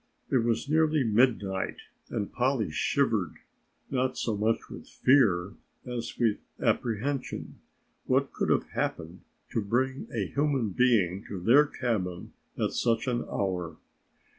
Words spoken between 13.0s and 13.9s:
an hour?